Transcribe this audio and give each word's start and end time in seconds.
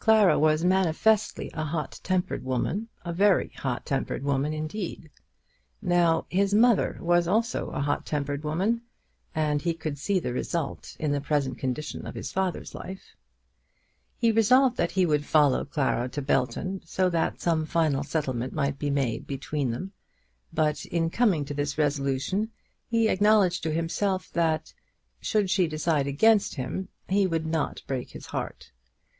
Clara 0.00 0.36
was 0.36 0.64
manifestly 0.64 1.48
a 1.54 1.62
hot 1.62 2.00
tempered 2.02 2.42
woman, 2.44 2.88
a 3.04 3.12
very 3.12 3.50
hot 3.54 3.86
tempered 3.86 4.24
woman 4.24 4.52
indeed! 4.52 5.10
Now 5.80 6.26
his 6.28 6.52
mother 6.52 6.98
was 7.00 7.28
also 7.28 7.68
a 7.70 7.80
hot 7.80 8.04
tempered 8.04 8.42
woman, 8.42 8.82
and 9.32 9.62
he 9.62 9.72
could 9.74 9.96
see 9.96 10.18
the 10.18 10.32
result 10.32 10.96
in 10.98 11.12
the 11.12 11.20
present 11.20 11.56
condition 11.56 12.04
of 12.04 12.16
his 12.16 12.32
father's 12.32 12.74
life. 12.74 13.14
He 14.18 14.32
resolved 14.32 14.76
that 14.76 14.90
he 14.90 15.06
would 15.06 15.24
follow 15.24 15.64
Clara 15.64 16.08
to 16.08 16.20
Belton, 16.20 16.80
so 16.84 17.08
that 17.08 17.40
some 17.40 17.64
final 17.64 18.02
settlement 18.02 18.52
might 18.52 18.76
be 18.76 18.90
made 18.90 19.24
between 19.24 19.70
them; 19.70 19.92
but 20.52 20.84
in 20.86 21.10
coming 21.10 21.44
to 21.44 21.54
this 21.54 21.78
resolution 21.78 22.50
he 22.88 23.06
acknowledged 23.08 23.62
to 23.62 23.70
himself 23.72 24.32
that 24.32 24.74
should 25.20 25.48
she 25.48 25.68
decide 25.68 26.08
against 26.08 26.56
him 26.56 26.88
he 27.08 27.24
would 27.24 27.46
not 27.46 27.82
break 27.86 28.10
his 28.10 28.26
heart. 28.26 28.72